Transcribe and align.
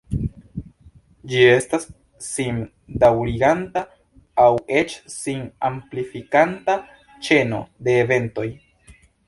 Ĝi 1.33 1.41
estas 1.55 1.85
sim-daŭriganta 2.27 3.83
aŭ 4.47 4.49
eĉ 4.81 4.97
sin-amplifikanta 5.19 6.81
ĉeno 7.29 7.65
de 7.89 7.99
eventoj. 8.07 8.49